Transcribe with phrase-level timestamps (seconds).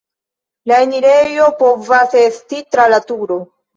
[0.71, 3.39] La enirejo povas esti tra la turo.